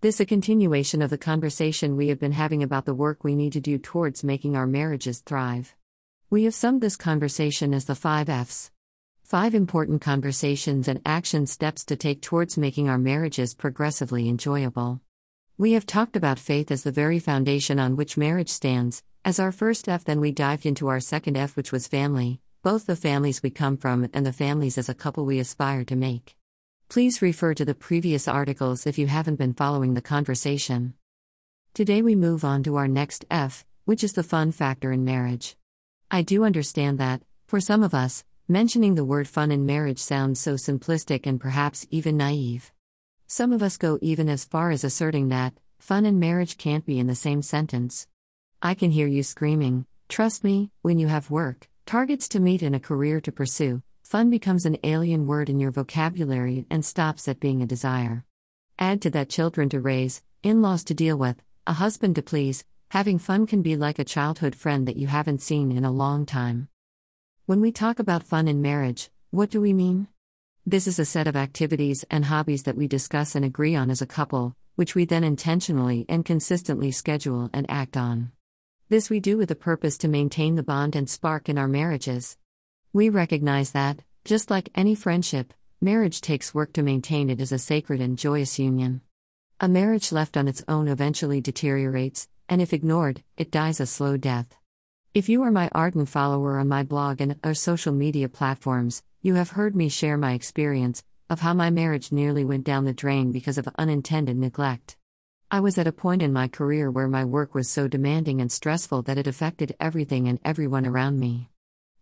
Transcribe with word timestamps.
This 0.00 0.20
a 0.20 0.24
continuation 0.24 1.02
of 1.02 1.10
the 1.10 1.18
conversation 1.18 1.96
we 1.96 2.06
have 2.06 2.20
been 2.20 2.30
having 2.30 2.62
about 2.62 2.84
the 2.84 2.94
work 2.94 3.24
we 3.24 3.34
need 3.34 3.52
to 3.54 3.60
do 3.60 3.78
towards 3.78 4.22
making 4.22 4.54
our 4.54 4.64
marriages 4.64 5.18
thrive. 5.18 5.74
We 6.30 6.44
have 6.44 6.54
summed 6.54 6.82
this 6.82 6.94
conversation 6.94 7.74
as 7.74 7.86
the 7.86 7.96
5 7.96 8.28
F's. 8.28 8.70
5 9.24 9.56
important 9.56 10.00
conversations 10.00 10.86
and 10.86 11.00
action 11.04 11.48
steps 11.48 11.84
to 11.86 11.96
take 11.96 12.22
towards 12.22 12.56
making 12.56 12.88
our 12.88 12.96
marriages 12.96 13.56
progressively 13.56 14.28
enjoyable. 14.28 15.00
We 15.56 15.72
have 15.72 15.84
talked 15.84 16.14
about 16.14 16.38
faith 16.38 16.70
as 16.70 16.84
the 16.84 16.92
very 16.92 17.18
foundation 17.18 17.80
on 17.80 17.96
which 17.96 18.16
marriage 18.16 18.50
stands, 18.50 19.02
as 19.24 19.40
our 19.40 19.50
first 19.50 19.88
F, 19.88 20.04
then 20.04 20.20
we 20.20 20.30
dived 20.30 20.64
into 20.64 20.86
our 20.86 21.00
second 21.00 21.36
F, 21.36 21.56
which 21.56 21.72
was 21.72 21.88
family, 21.88 22.40
both 22.62 22.86
the 22.86 22.94
families 22.94 23.42
we 23.42 23.50
come 23.50 23.76
from 23.76 24.08
and 24.12 24.24
the 24.24 24.32
families 24.32 24.78
as 24.78 24.88
a 24.88 24.94
couple 24.94 25.26
we 25.26 25.40
aspire 25.40 25.84
to 25.86 25.96
make. 25.96 26.36
Please 26.88 27.20
refer 27.20 27.52
to 27.52 27.66
the 27.66 27.74
previous 27.74 28.26
articles 28.26 28.86
if 28.86 28.96
you 28.96 29.08
haven't 29.08 29.36
been 29.36 29.52
following 29.52 29.92
the 29.92 30.00
conversation. 30.00 30.94
Today 31.74 32.00
we 32.00 32.14
move 32.14 32.46
on 32.46 32.62
to 32.62 32.76
our 32.76 32.88
next 32.88 33.26
F, 33.30 33.66
which 33.84 34.02
is 34.02 34.14
the 34.14 34.22
fun 34.22 34.52
factor 34.52 34.90
in 34.90 35.04
marriage. 35.04 35.54
I 36.10 36.22
do 36.22 36.44
understand 36.44 36.96
that, 36.96 37.20
for 37.46 37.60
some 37.60 37.82
of 37.82 37.92
us, 37.92 38.24
mentioning 38.48 38.94
the 38.94 39.04
word 39.04 39.28
fun 39.28 39.52
in 39.52 39.66
marriage 39.66 39.98
sounds 39.98 40.40
so 40.40 40.54
simplistic 40.54 41.26
and 41.26 41.38
perhaps 41.38 41.86
even 41.90 42.16
naive. 42.16 42.72
Some 43.26 43.52
of 43.52 43.62
us 43.62 43.76
go 43.76 43.98
even 44.00 44.30
as 44.30 44.46
far 44.46 44.70
as 44.70 44.82
asserting 44.82 45.28
that, 45.28 45.52
fun 45.78 46.06
and 46.06 46.18
marriage 46.18 46.56
can't 46.56 46.86
be 46.86 46.98
in 46.98 47.06
the 47.06 47.14
same 47.14 47.42
sentence. 47.42 48.06
I 48.62 48.72
can 48.72 48.92
hear 48.92 49.06
you 49.06 49.22
screaming, 49.22 49.84
trust 50.08 50.42
me, 50.42 50.70
when 50.80 50.98
you 50.98 51.08
have 51.08 51.30
work, 51.30 51.68
targets 51.84 52.28
to 52.28 52.40
meet, 52.40 52.62
and 52.62 52.74
a 52.74 52.80
career 52.80 53.20
to 53.20 53.30
pursue, 53.30 53.82
Fun 54.08 54.30
becomes 54.30 54.64
an 54.64 54.78
alien 54.84 55.26
word 55.26 55.50
in 55.50 55.60
your 55.60 55.70
vocabulary 55.70 56.64
and 56.70 56.82
stops 56.82 57.28
at 57.28 57.40
being 57.40 57.60
a 57.60 57.66
desire. 57.66 58.24
Add 58.78 59.02
to 59.02 59.10
that 59.10 59.28
children 59.28 59.68
to 59.68 59.82
raise, 59.82 60.22
in 60.42 60.62
laws 60.62 60.82
to 60.84 60.94
deal 60.94 61.18
with, 61.18 61.42
a 61.66 61.74
husband 61.74 62.14
to 62.14 62.22
please, 62.22 62.64
having 62.88 63.18
fun 63.18 63.46
can 63.46 63.60
be 63.60 63.76
like 63.76 63.98
a 63.98 64.06
childhood 64.06 64.56
friend 64.56 64.88
that 64.88 64.96
you 64.96 65.08
haven't 65.08 65.42
seen 65.42 65.70
in 65.70 65.84
a 65.84 65.90
long 65.90 66.24
time. 66.24 66.70
When 67.44 67.60
we 67.60 67.70
talk 67.70 67.98
about 67.98 68.22
fun 68.22 68.48
in 68.48 68.62
marriage, 68.62 69.10
what 69.30 69.50
do 69.50 69.60
we 69.60 69.74
mean? 69.74 70.08
This 70.64 70.86
is 70.86 70.98
a 70.98 71.04
set 71.04 71.26
of 71.26 71.36
activities 71.36 72.06
and 72.10 72.24
hobbies 72.24 72.62
that 72.62 72.78
we 72.78 72.88
discuss 72.88 73.34
and 73.34 73.44
agree 73.44 73.76
on 73.76 73.90
as 73.90 74.00
a 74.00 74.06
couple, 74.06 74.56
which 74.74 74.94
we 74.94 75.04
then 75.04 75.22
intentionally 75.22 76.06
and 76.08 76.24
consistently 76.24 76.92
schedule 76.92 77.50
and 77.52 77.70
act 77.70 77.94
on. 77.94 78.32
This 78.88 79.10
we 79.10 79.20
do 79.20 79.36
with 79.36 79.50
the 79.50 79.54
purpose 79.54 79.98
to 79.98 80.08
maintain 80.08 80.54
the 80.54 80.62
bond 80.62 80.96
and 80.96 81.10
spark 81.10 81.50
in 81.50 81.58
our 81.58 81.68
marriages. 81.68 82.38
We 82.94 83.10
recognize 83.10 83.72
that, 83.72 84.02
just 84.24 84.50
like 84.50 84.70
any 84.74 84.94
friendship, 84.94 85.52
marriage 85.78 86.22
takes 86.22 86.54
work 86.54 86.72
to 86.72 86.82
maintain 86.82 87.28
it 87.28 87.38
as 87.38 87.52
a 87.52 87.58
sacred 87.58 88.00
and 88.00 88.16
joyous 88.16 88.58
union. 88.58 89.02
A 89.60 89.68
marriage 89.68 90.10
left 90.10 90.38
on 90.38 90.48
its 90.48 90.64
own 90.68 90.88
eventually 90.88 91.42
deteriorates, 91.42 92.28
and 92.48 92.62
if 92.62 92.72
ignored, 92.72 93.22
it 93.36 93.50
dies 93.50 93.78
a 93.78 93.84
slow 93.84 94.16
death. 94.16 94.56
If 95.12 95.28
you 95.28 95.42
are 95.42 95.50
my 95.50 95.68
ardent 95.72 96.08
follower 96.08 96.58
on 96.58 96.68
my 96.68 96.82
blog 96.82 97.20
and 97.20 97.38
our 97.44 97.52
social 97.52 97.92
media 97.92 98.26
platforms, 98.26 99.02
you 99.20 99.34
have 99.34 99.50
heard 99.50 99.76
me 99.76 99.90
share 99.90 100.16
my 100.16 100.32
experience 100.32 101.04
of 101.28 101.40
how 101.40 101.52
my 101.52 101.68
marriage 101.68 102.10
nearly 102.10 102.44
went 102.44 102.64
down 102.64 102.86
the 102.86 102.94
drain 102.94 103.32
because 103.32 103.58
of 103.58 103.68
unintended 103.76 104.38
neglect. 104.38 104.96
I 105.50 105.60
was 105.60 105.76
at 105.76 105.86
a 105.86 105.92
point 105.92 106.22
in 106.22 106.32
my 106.32 106.48
career 106.48 106.90
where 106.90 107.08
my 107.08 107.26
work 107.26 107.54
was 107.54 107.68
so 107.68 107.86
demanding 107.86 108.40
and 108.40 108.50
stressful 108.50 109.02
that 109.02 109.18
it 109.18 109.26
affected 109.26 109.76
everything 109.78 110.26
and 110.26 110.40
everyone 110.42 110.86
around 110.86 111.20
me. 111.20 111.50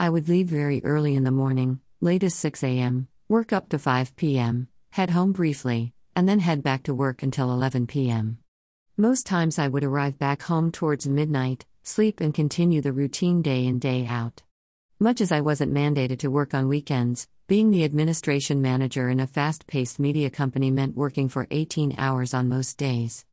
I 0.00 0.08
would 0.08 0.30
leave 0.30 0.46
very 0.46 0.82
early 0.82 1.14
in 1.14 1.24
the 1.24 1.30
morning, 1.30 1.80
latest 2.00 2.38
6 2.38 2.64
a.m., 2.64 3.08
work 3.28 3.52
up 3.52 3.68
to 3.68 3.78
5 3.78 4.16
p.m., 4.16 4.68
head 4.92 5.10
home 5.10 5.32
briefly, 5.32 5.92
and 6.16 6.26
then 6.26 6.38
head 6.38 6.62
back 6.62 6.84
to 6.84 6.94
work 6.94 7.22
until 7.22 7.52
11 7.52 7.86
p.m. 7.86 8.38
Most 8.96 9.26
times 9.26 9.58
I 9.58 9.68
would 9.68 9.84
arrive 9.84 10.18
back 10.18 10.40
home 10.44 10.72
towards 10.72 11.06
midnight, 11.06 11.66
sleep, 11.82 12.22
and 12.22 12.32
continue 12.32 12.80
the 12.80 12.94
routine 12.94 13.42
day 13.42 13.66
in, 13.66 13.78
day 13.78 14.06
out. 14.06 14.42
Much 14.98 15.20
as 15.20 15.30
I 15.30 15.42
wasn't 15.42 15.74
mandated 15.74 16.20
to 16.20 16.30
work 16.30 16.54
on 16.54 16.66
weekends, 16.66 17.28
being 17.46 17.70
the 17.70 17.84
administration 17.84 18.62
manager 18.62 19.10
in 19.10 19.20
a 19.20 19.26
fast 19.26 19.66
paced 19.66 19.98
media 19.98 20.30
company 20.30 20.70
meant 20.70 20.96
working 20.96 21.28
for 21.28 21.46
18 21.50 21.96
hours 21.98 22.32
on 22.32 22.48
most 22.48 22.78
days. 22.78 23.26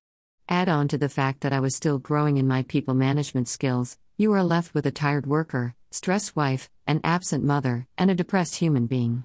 Add 0.50 0.68
on 0.68 0.90
to 0.90 0.98
the 0.98 1.08
fact 1.08 1.40
that 1.42 1.54
I 1.54 1.62
was 1.62 1.78
still 1.78 1.98
growing 1.98 2.36
in 2.36 2.46
my 2.46 2.64
people 2.64 2.94
management 2.94 3.48
skills, 3.48 3.98
you 4.18 4.34
are 4.34 4.44
left 4.44 4.74
with 4.74 4.86
a 4.86 4.92
tired 4.92 5.26
worker, 5.26 5.77
stressed 5.92 6.36
wife, 6.36 6.70
an 6.86 7.02
absent 7.04 7.44
mother, 7.44 7.88
and 7.98 8.12
a 8.12 8.16
depressed 8.16 8.56
human 8.56 8.88
being. 8.88 9.24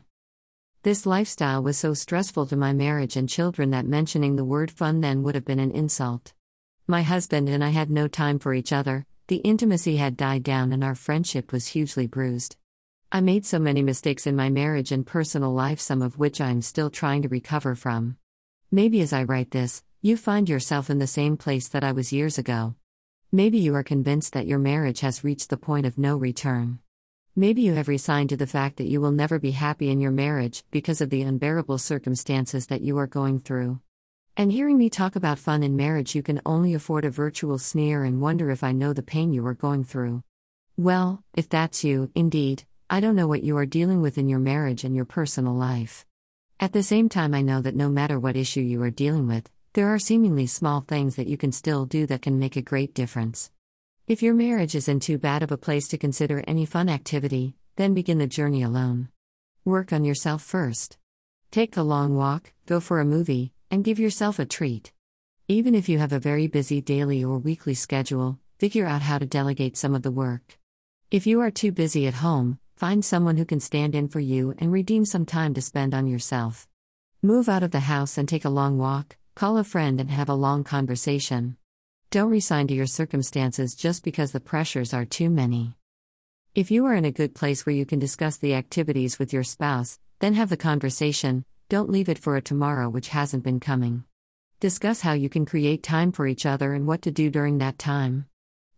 This 0.83 1.07
lifestyle 1.07 1.63
was 1.63 1.77
so 1.77 1.95
stressful 1.95 2.47
to 2.47 2.57
my 2.57 2.73
marriage 2.73 3.17
and 3.17 3.29
children 3.29 3.71
that 3.71 3.87
mentioning 3.87 4.37
the 4.37 4.45
word 4.45 4.71
fun 4.71 5.01
then 5.01 5.23
would 5.23 5.35
have 5.35 5.45
been 5.45 5.61
an 5.61 5.71
insult. 5.71 6.33
My 6.87 7.03
husband 7.03 7.49
and 7.49 7.63
I 7.63 7.71
had 7.71 7.91
no 7.91 8.09
time 8.09 8.39
for 8.39 8.53
each 8.53 8.73
other, 8.73 9.07
the 9.29 9.37
intimacy 9.37 9.97
had 9.97 10.17
died 10.17 10.43
down, 10.43 10.73
and 10.73 10.83
our 10.83 10.95
friendship 10.95 11.53
was 11.53 11.69
hugely 11.69 12.07
bruised. 12.07 12.57
I 13.13 13.21
made 13.21 13.47
so 13.47 13.59
many 13.59 13.83
mistakes 13.83 14.27
in 14.27 14.35
my 14.35 14.51
marriage 14.51 14.91
and 14.91 15.07
personal 15.07 15.53
life, 15.53 15.79
some 15.81 16.03
of 16.03 16.19
which 16.19 16.41
I 16.41 16.51
am 16.51 16.63
still 16.63 16.91
trying 16.91 17.23
to 17.23 17.29
recover 17.29 17.75
from. 17.75 18.17
Maybe 18.71 19.01
as 19.01 19.13
I 19.13 19.23
write 19.23 19.53
this, 19.53 19.83
you 20.01 20.17
find 20.17 20.49
yourself 20.49 20.91
in 20.91 20.99
the 20.99 21.07
same 21.07 21.37
place 21.37 21.69
that 21.69 21.85
I 21.85 21.93
was 21.93 22.13
years 22.13 22.39
ago. 22.39 22.75
Maybe 23.35 23.57
you 23.57 23.75
are 23.77 23.83
convinced 23.83 24.35
that 24.35 24.47
your 24.47 24.59
marriage 24.59 25.01
has 25.01 25.25
reached 25.25 25.49
the 25.49 25.57
point 25.57 25.87
of 25.87 25.97
no 25.97 26.19
return. 26.19 26.81
Maybe 27.35 27.63
you 27.63 27.73
have 27.73 27.89
resigned 27.89 28.29
to 28.29 28.37
the 28.37 28.47
fact 28.47 28.77
that 28.77 28.89
you 28.89 29.01
will 29.01 29.11
never 29.11 29.39
be 29.39 29.53
happy 29.53 29.89
in 29.89 30.03
your 30.03 30.11
marriage 30.11 30.65
because 30.71 31.01
of 31.01 31.09
the 31.09 31.23
unbearable 31.23 31.79
circumstances 31.79 32.67
that 32.67 32.83
you 32.83 32.99
are 32.99 33.07
going 33.07 33.41
through. 33.41 33.81
And 34.37 34.53
hearing 34.53 34.77
me 34.77 34.91
talk 34.91 35.17
about 35.17 35.39
fun 35.39 35.63
in 35.63 35.79
marriage, 35.79 36.15
you 36.15 36.23
can 36.23 36.43
only 36.45 36.75
afford 36.75 37.07
a 37.07 37.11
virtual 37.11 37.57
sneer 37.57 38.05
and 38.05 38.21
wonder 38.21 38.51
if 38.51 38.63
I 38.63 38.73
know 38.73 38.93
the 38.93 39.03
pain 39.03 39.33
you 39.33 39.47
are 39.47 39.55
going 39.55 39.85
through. 39.85 40.23
Well, 40.77 41.25
if 41.33 41.49
that's 41.49 41.83
you, 41.83 42.11
indeed, 42.15 42.65
I 42.91 43.01
don't 43.01 43.17
know 43.17 43.29
what 43.29 43.43
you 43.43 43.57
are 43.57 43.65
dealing 43.65 44.03
with 44.03 44.19
in 44.19 44.29
your 44.29 44.41
marriage 44.41 44.85
and 44.85 44.95
your 44.95 45.07
personal 45.07 45.55
life. 45.55 46.05
At 46.61 46.75
the 46.75 46.83
same 46.83 47.09
time, 47.09 47.33
I 47.33 47.41
know 47.41 47.63
that 47.63 47.77
no 47.77 47.89
matter 47.89 48.21
what 48.21 48.37
issue 48.37 48.61
you 48.61 48.83
are 48.83 48.91
dealing 48.91 49.27
with, 49.27 49.49
there 49.75 49.89
are 49.89 49.99
seemingly 49.99 50.47
small 50.47 50.83
things 50.83 51.17
that 51.17 51.27
you 51.27 51.39
can 51.39 51.51
still 51.51 51.87
do 51.87 52.07
that 52.07 52.21
can 52.21 52.39
make 52.39 52.57
a 52.57 52.63
great 52.63 52.93
difference. 52.93 53.51
If 54.07 54.23
your 54.23 54.35
marriage 54.35 54.75
is 54.75 54.87
in 54.87 55.01
too 55.01 55.17
bad 55.17 55.43
of 55.43 55.51
a 55.51 55.57
place 55.57 55.89
to 55.89 55.97
consider 55.97 56.45
any 56.47 56.67
fun 56.67 56.91
activity, 56.91 57.57
then 57.77 57.95
begin 57.95 58.19
the 58.19 58.27
journey 58.27 58.63
alone. 58.63 59.09
Work 59.65 59.91
on 59.91 60.05
yourself 60.05 60.43
first. 60.43 60.99
Take 61.51 61.73
the 61.73 61.85
long 61.85 62.15
walk, 62.15 62.53
go 62.67 62.81
for 62.81 63.01
a 63.01 63.05
movie, 63.07 63.55
and 63.71 63.83
give 63.83 63.99
yourself 63.99 64.39
a 64.39 64.45
treat. 64.45 64.93
Even 65.49 65.75
if 65.75 65.89
you 65.89 65.99
have 65.99 66.13
a 66.13 66.19
very 66.19 66.47
busy 66.49 66.83
daily 66.83 67.25
or 67.25 67.39
weekly 67.39 67.75
schedule, 67.75 68.39
figure 68.59 68.87
out 68.87 69.01
how 69.01 69.19
to 69.19 69.25
delegate 69.25 69.79
some 69.79 69.95
of 69.95 70.03
the 70.03 70.11
work. 70.11 70.59
If 71.11 71.27
you 71.27 71.41
are 71.41 71.51
too 71.51 71.73
busy 71.73 72.07
at 72.07 72.15
home, 72.15 72.59
find 72.77 73.03
someone 73.03 73.39
who 73.39 73.47
can 73.47 73.61
stand 73.61 73.95
in 73.95 74.09
for 74.09 74.21
you 74.21 74.55
and 74.59 74.71
redeem 74.71 75.07
some 75.07 75.25
time 75.25 75.55
to 75.55 75.63
spend 75.63 75.95
on 75.95 76.07
yourself. 76.07 76.69
Move 77.23 77.49
out 77.49 77.63
of 77.63 77.71
the 77.71 77.81
house 77.81 78.19
and 78.19 78.29
take 78.29 78.45
a 78.45 78.51
long 78.51 78.77
walk, 78.77 79.17
Call 79.35 79.57
a 79.57 79.65
friend 79.65 79.99
and 79.99 80.11
have 80.11 80.29
a 80.29 80.35
long 80.35 80.63
conversation. 80.63 81.57
Don't 82.11 82.31
resign 82.31 82.67
to 82.67 82.75
your 82.75 82.87
circumstances 82.87 83.75
just 83.75 84.05
because 84.05 84.33
the 84.33 84.41
pressures 84.41 84.93
are 84.93 85.07
too 85.07 85.31
many. 85.31 85.75
If 86.55 86.71
you 86.71 86.85
are 86.85 86.95
in 86.95 87.07
a 87.07 87.11
good 87.11 87.35
place 87.35 87.65
where 87.65 87.75
you 87.75 87.87
can 87.87 87.99
discuss 87.99 88.37
the 88.37 88.55
activities 88.55 89.19
with 89.19 89.33
your 89.33 89.43
spouse, 89.43 89.99
then 90.19 90.35
have 90.35 90.51
the 90.51 90.59
conversation, 90.59 91.47
don't 91.71 91.89
leave 91.89 92.11
it 92.11 92.19
for 92.19 92.37
a 92.37 92.43
tomorrow 92.43 92.91
which 92.91 93.09
hasn't 93.09 93.43
been 93.43 93.59
coming. 93.59 94.05
Discuss 94.61 95.01
how 95.01 95.15
you 95.15 95.31
can 95.31 95.47
create 95.47 95.83
time 95.83 96.13
for 96.13 96.27
each 96.27 96.45
other 96.45 96.75
and 96.75 96.87
what 96.87 97.01
to 97.03 97.11
do 97.11 97.31
during 97.31 97.57
that 97.59 97.79
time. 97.79 98.27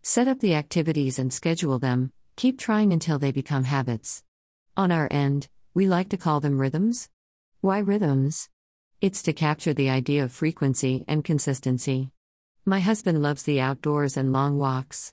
Set 0.02 0.28
up 0.28 0.38
the 0.38 0.54
activities 0.54 1.18
and 1.18 1.32
schedule 1.32 1.80
them, 1.80 2.12
keep 2.36 2.60
trying 2.60 2.92
until 2.92 3.18
they 3.18 3.32
become 3.32 3.64
habits. 3.64 4.22
On 4.76 4.92
our 4.92 5.08
end, 5.10 5.48
we 5.74 5.88
like 5.88 6.10
to 6.10 6.16
call 6.16 6.38
them 6.38 6.60
rhythms. 6.60 7.10
Why 7.60 7.78
rhythms? 7.80 8.48
It's 9.00 9.22
to 9.22 9.32
capture 9.32 9.74
the 9.74 9.90
idea 9.90 10.24
of 10.24 10.32
frequency 10.32 11.04
and 11.06 11.24
consistency. 11.24 12.10
My 12.64 12.80
husband 12.80 13.22
loves 13.22 13.42
the 13.42 13.60
outdoors 13.60 14.16
and 14.16 14.32
long 14.32 14.58
walks. 14.58 15.12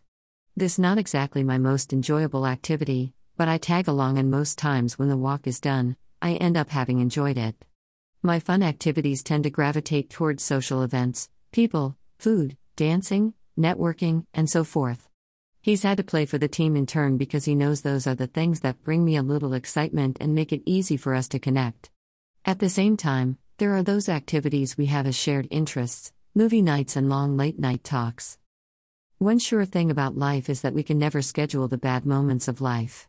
This 0.55 0.79
not 0.79 0.97
exactly 0.97 1.43
my 1.43 1.57
most 1.57 1.91
enjoyable 1.91 2.47
activity, 2.47 3.13
but 3.35 3.47
I 3.47 3.57
tag 3.57 3.87
along 3.87 4.17
and 4.17 4.31
most 4.31 4.57
times 4.57 4.97
when 4.97 5.09
the 5.09 5.17
walk 5.17 5.47
is 5.47 5.59
done, 5.59 5.97
I 6.21 6.35
end 6.35 6.55
up 6.55 6.69
having 6.69 6.99
enjoyed 6.99 7.37
it. 7.37 7.55
My 8.21 8.39
fun 8.39 8.61
activities 8.61 9.23
tend 9.23 9.43
to 9.45 9.49
gravitate 9.49 10.09
towards 10.09 10.43
social 10.43 10.83
events, 10.83 11.29
people, 11.51 11.97
food, 12.19 12.55
dancing, 12.75 13.33
networking, 13.59 14.25
and 14.33 14.49
so 14.49 14.63
forth. 14.63 15.09
He's 15.59 15.83
had 15.83 15.97
to 15.97 16.03
play 16.03 16.25
for 16.25 16.37
the 16.37 16.47
team 16.47 16.75
in 16.75 16.85
turn 16.85 17.17
because 17.17 17.45
he 17.45 17.55
knows 17.55 17.81
those 17.81 18.07
are 18.07 18.15
the 18.15 18.27
things 18.27 18.61
that 18.61 18.83
bring 18.83 19.03
me 19.03 19.15
a 19.15 19.23
little 19.23 19.53
excitement 19.53 20.17
and 20.21 20.33
make 20.33 20.53
it 20.53 20.63
easy 20.65 20.97
for 20.97 21.13
us 21.13 21.27
to 21.29 21.39
connect. 21.39 21.89
At 22.45 22.59
the 22.59 22.69
same 22.69 22.97
time, 22.97 23.37
there 23.61 23.75
are 23.75 23.83
those 23.83 24.09
activities 24.09 24.75
we 24.75 24.87
have 24.87 25.05
as 25.05 25.15
shared 25.15 25.47
interests 25.51 26.11
movie 26.33 26.63
nights 26.63 26.95
and 26.95 27.07
long 27.07 27.37
late 27.37 27.59
night 27.59 27.83
talks. 27.83 28.39
One 29.19 29.37
sure 29.37 29.65
thing 29.65 29.91
about 29.91 30.17
life 30.17 30.49
is 30.49 30.61
that 30.61 30.73
we 30.73 30.81
can 30.81 30.97
never 30.97 31.21
schedule 31.21 31.67
the 31.67 31.77
bad 31.77 32.03
moments 32.03 32.47
of 32.47 32.59
life. 32.59 33.07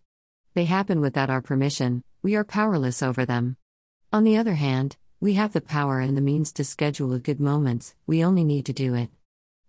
They 0.53 0.67
happen 0.67 1.01
without 1.01 1.31
our 1.31 1.41
permission, 1.41 2.05
we 2.23 2.37
are 2.37 2.45
powerless 2.45 3.03
over 3.03 3.25
them. 3.25 3.57
On 4.13 4.25
the 4.25 4.37
other 4.37 4.53
hand, 4.53 4.99
We 5.23 5.35
have 5.35 5.53
the 5.53 5.61
power 5.61 6.01
and 6.01 6.17
the 6.17 6.21
means 6.21 6.53
to 6.55 6.65
schedule 6.65 7.09
the 7.09 7.21
good 7.21 7.39
moments, 7.41 7.95
we 8.09 8.25
only 8.25 8.43
need 8.43 8.67
to 8.67 8.73
do 8.73 8.95
it. 8.95 9.09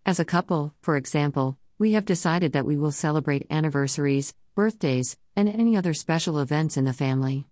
As 0.03 0.19
a 0.19 0.25
couple, 0.25 0.73
for 0.81 0.97
example, 0.97 1.59
we 1.77 1.93
have 1.93 2.05
decided 2.05 2.53
that 2.53 2.65
we 2.65 2.75
will 2.75 2.91
celebrate 2.91 3.45
anniversaries, 3.51 4.33
birthdays, 4.55 5.15
and 5.35 5.47
any 5.47 5.77
other 5.77 5.93
special 5.93 6.39
events 6.39 6.75
in 6.75 6.85
the 6.85 6.91
family. 6.91 7.45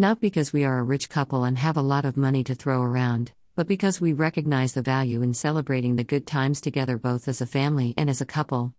Not 0.00 0.20
because 0.20 0.52
we 0.52 0.64
are 0.64 0.78
a 0.78 0.84
rich 0.84 1.08
couple 1.08 1.42
and 1.42 1.58
have 1.58 1.76
a 1.76 1.82
lot 1.82 2.04
of 2.04 2.16
money 2.16 2.44
to 2.44 2.54
throw 2.54 2.82
around, 2.82 3.32
but 3.56 3.66
because 3.66 4.00
we 4.00 4.12
recognize 4.12 4.72
the 4.72 4.80
value 4.80 5.22
in 5.22 5.34
celebrating 5.34 5.96
the 5.96 6.04
good 6.04 6.24
times 6.24 6.60
together 6.60 6.96
both 6.96 7.26
as 7.26 7.40
a 7.40 7.46
family 7.46 7.94
and 7.96 8.08
as 8.08 8.20
a 8.20 8.24
couple. 8.24 8.74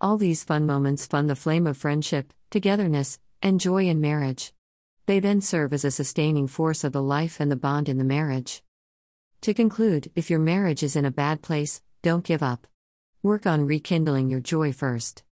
All 0.00 0.16
these 0.16 0.44
fun 0.44 0.66
moments 0.66 1.08
fund 1.08 1.28
the 1.28 1.34
flame 1.34 1.66
of 1.66 1.76
friendship, 1.76 2.32
togetherness, 2.50 3.18
and 3.42 3.58
joy 3.58 3.88
in 3.88 4.00
marriage. 4.00 4.52
They 5.06 5.18
then 5.18 5.40
serve 5.40 5.72
as 5.72 5.84
a 5.84 5.90
sustaining 5.90 6.46
force 6.46 6.84
of 6.84 6.92
the 6.92 7.02
life 7.02 7.40
and 7.40 7.50
the 7.50 7.56
bond 7.56 7.88
in 7.88 7.98
the 7.98 8.04
marriage. 8.04 8.62
To 9.40 9.52
conclude, 9.52 10.12
if 10.14 10.30
your 10.30 10.38
marriage 10.38 10.84
is 10.84 10.94
in 10.94 11.04
a 11.04 11.10
bad 11.10 11.42
place, 11.42 11.82
don't 12.02 12.22
give 12.22 12.44
up. 12.44 12.68
Work 13.24 13.44
on 13.44 13.66
rekindling 13.66 14.30
your 14.30 14.38
joy 14.38 14.72
first. 14.72 15.24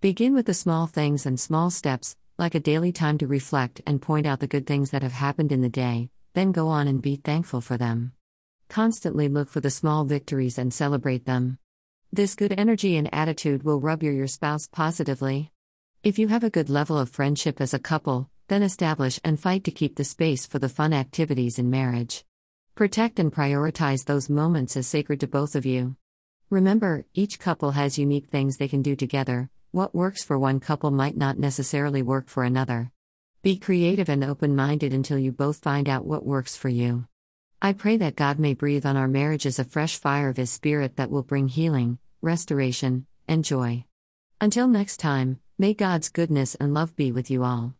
Begin 0.00 0.34
with 0.34 0.46
the 0.46 0.54
small 0.54 0.86
things 0.86 1.26
and 1.26 1.40
small 1.40 1.70
steps, 1.70 2.14
like 2.36 2.56
a 2.56 2.60
daily 2.60 2.90
time 2.90 3.16
to 3.18 3.26
reflect 3.26 3.80
and 3.86 4.02
point 4.02 4.26
out 4.26 4.40
the 4.40 4.46
good 4.46 4.66
things 4.66 4.90
that 4.90 5.02
have 5.02 5.12
happened 5.12 5.52
in 5.52 5.60
the 5.60 5.68
day, 5.68 6.10
then 6.34 6.50
go 6.50 6.66
on 6.66 6.88
and 6.88 7.00
be 7.00 7.16
thankful 7.16 7.60
for 7.60 7.76
them. 7.76 8.12
Constantly 8.68 9.28
look 9.28 9.48
for 9.48 9.60
the 9.60 9.70
small 9.70 10.04
victories 10.04 10.58
and 10.58 10.74
celebrate 10.74 11.26
them. 11.26 11.58
This 12.12 12.34
good 12.34 12.52
energy 12.58 12.96
and 12.96 13.12
attitude 13.14 13.62
will 13.62 13.80
rub 13.80 14.02
your, 14.02 14.12
your 14.12 14.26
spouse 14.26 14.66
positively. 14.66 15.52
If 16.02 16.18
you 16.18 16.28
have 16.28 16.42
a 16.42 16.50
good 16.50 16.68
level 16.68 16.98
of 16.98 17.08
friendship 17.08 17.60
as 17.60 17.72
a 17.72 17.78
couple, 17.78 18.28
then 18.48 18.62
establish 18.62 19.20
and 19.22 19.38
fight 19.38 19.62
to 19.64 19.70
keep 19.70 19.94
the 19.94 20.04
space 20.04 20.44
for 20.44 20.58
the 20.58 20.68
fun 20.68 20.92
activities 20.92 21.58
in 21.58 21.70
marriage. 21.70 22.24
Protect 22.74 23.20
and 23.20 23.32
prioritize 23.32 24.06
those 24.06 24.28
moments 24.28 24.76
as 24.76 24.88
sacred 24.88 25.20
to 25.20 25.28
both 25.28 25.54
of 25.54 25.64
you. 25.64 25.94
Remember, 26.50 27.06
each 27.14 27.38
couple 27.38 27.70
has 27.70 27.96
unique 27.96 28.26
things 28.26 28.56
they 28.56 28.68
can 28.68 28.82
do 28.82 28.96
together, 28.96 29.50
what 29.74 29.92
works 29.92 30.22
for 30.22 30.38
one 30.38 30.60
couple 30.60 30.92
might 30.92 31.16
not 31.16 31.36
necessarily 31.36 32.00
work 32.00 32.28
for 32.28 32.44
another. 32.44 32.92
Be 33.42 33.56
creative 33.56 34.08
and 34.08 34.22
open 34.22 34.54
minded 34.54 34.94
until 34.94 35.18
you 35.18 35.32
both 35.32 35.56
find 35.56 35.88
out 35.88 36.06
what 36.06 36.24
works 36.24 36.56
for 36.56 36.68
you. 36.68 37.08
I 37.60 37.72
pray 37.72 37.96
that 37.96 38.14
God 38.14 38.38
may 38.38 38.54
breathe 38.54 38.86
on 38.86 38.96
our 38.96 39.08
marriages 39.08 39.58
a 39.58 39.64
fresh 39.64 39.96
fire 39.96 40.28
of 40.28 40.36
His 40.36 40.50
Spirit 40.50 40.94
that 40.94 41.10
will 41.10 41.24
bring 41.24 41.48
healing, 41.48 41.98
restoration, 42.22 43.06
and 43.26 43.44
joy. 43.44 43.84
Until 44.40 44.68
next 44.68 44.98
time, 44.98 45.40
may 45.58 45.74
God's 45.74 46.08
goodness 46.08 46.54
and 46.54 46.72
love 46.72 46.94
be 46.94 47.10
with 47.10 47.28
you 47.28 47.42
all. 47.42 47.72